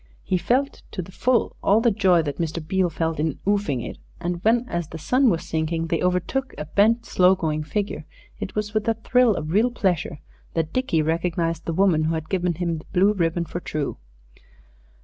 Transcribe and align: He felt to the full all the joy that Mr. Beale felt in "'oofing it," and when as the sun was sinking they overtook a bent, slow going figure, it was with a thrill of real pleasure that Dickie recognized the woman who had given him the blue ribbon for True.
He 0.23 0.39
felt 0.39 0.81
to 0.93 1.03
the 1.03 1.11
full 1.11 1.55
all 1.61 1.79
the 1.79 1.91
joy 1.91 2.23
that 2.23 2.39
Mr. 2.39 2.57
Beale 2.67 2.89
felt 2.89 3.19
in 3.19 3.37
"'oofing 3.45 3.87
it," 3.87 3.99
and 4.19 4.43
when 4.43 4.67
as 4.67 4.87
the 4.87 4.97
sun 4.97 5.29
was 5.29 5.47
sinking 5.47 5.85
they 5.85 6.01
overtook 6.01 6.55
a 6.57 6.65
bent, 6.65 7.05
slow 7.05 7.35
going 7.35 7.63
figure, 7.63 8.05
it 8.39 8.55
was 8.55 8.73
with 8.73 8.87
a 8.87 8.95
thrill 8.95 9.35
of 9.35 9.51
real 9.51 9.69
pleasure 9.69 10.17
that 10.55 10.73
Dickie 10.73 11.03
recognized 11.03 11.65
the 11.65 11.73
woman 11.73 12.05
who 12.05 12.15
had 12.15 12.29
given 12.29 12.55
him 12.55 12.79
the 12.79 12.85
blue 12.91 13.13
ribbon 13.13 13.45
for 13.45 13.59
True. 13.59 13.99